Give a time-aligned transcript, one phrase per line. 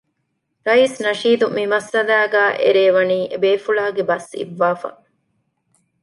[0.65, 4.89] ރައީސް ނަޝީދު މިމައްސަލާގައި އެރޭ ވަނީ އެބޭފުޅާގެ ބަސް އިއްވާފަ